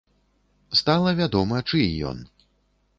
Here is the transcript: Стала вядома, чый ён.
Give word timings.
Стала 0.79 1.09
вядома, 1.21 1.61
чый 1.69 1.95
ён. 2.13 2.17